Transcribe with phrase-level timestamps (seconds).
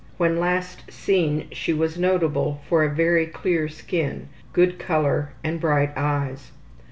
[0.17, 5.93] When last seen she was notable for a very clear skin, good color, and bright
[5.95, 6.51] eyes.